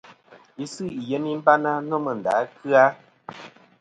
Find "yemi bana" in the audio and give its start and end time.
1.09-1.71